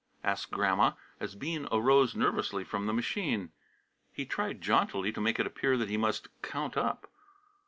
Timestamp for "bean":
1.35-1.67